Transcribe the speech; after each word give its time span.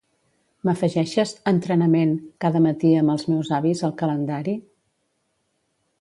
M'afegeixes 0.67 1.33
"entrenament" 1.51 2.15
cada 2.45 2.63
matí 2.69 2.95
amb 3.03 3.15
els 3.17 3.29
meus 3.35 3.55
avis 3.61 3.85
al 3.89 3.97
calendari? 4.03 4.57